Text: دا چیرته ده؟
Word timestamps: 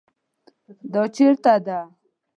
دا 0.93 1.03
چیرته 1.15 1.53
ده؟ 1.65 1.79